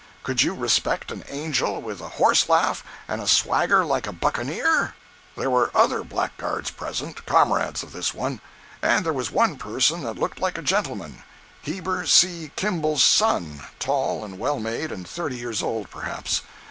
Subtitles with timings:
[0.23, 4.95] Could you respect an Angel with a horse laugh and a swagger like a buccaneer?
[5.37, 8.41] 106.jpg (47K) There were other blackguards present—comrades of this one.
[8.81, 12.49] And there was one person that looked like a gentleman—Heber C.
[12.55, 16.41] Kimball's son, tall and well made, and thirty years old, perhaps.